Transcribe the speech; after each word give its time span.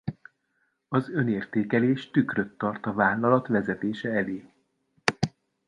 Az 0.87 1.09
önértékelés 1.09 2.11
tükröt 2.11 2.57
tart 2.57 2.85
a 2.85 2.93
vállalat 2.93 3.47
vezetése 3.47 4.09
elé. 4.11 4.51